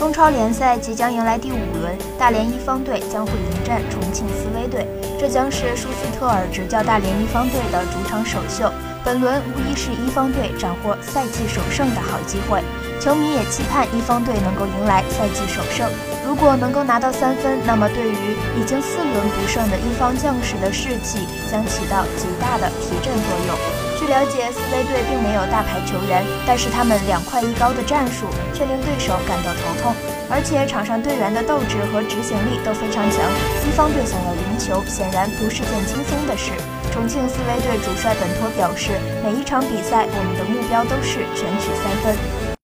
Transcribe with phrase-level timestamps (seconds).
[0.00, 4.88] 中超联赛即将迎来第五轮，大连一方队将会迎战重庆斯威队，
[5.20, 8.72] 这将是舒斯特尔执教大连一方队的主场首秀。
[9.04, 12.62] 本轮无疑是一方队斩获赛季首胜的好机会，
[12.98, 15.86] 球迷也期盼一方队能够迎来赛季首胜。
[16.26, 23.89] 如果能够拿到三分，那么对于已经四轮不胜的一方将士的士气将起到极大的提振作用。
[24.10, 29.94] 据了解，四威队并没有大牌球员，但是他们两块一高的战术却令对手感到头痛，
[30.28, 33.22] 而且场上队员的斗志和执行力都非常强。
[33.62, 36.50] 西方队想要赢球，显然不是件轻松的事。
[36.90, 42.10] 重庆四威队主帅本托表示，每一场比赛，我们的目标都是全取三分。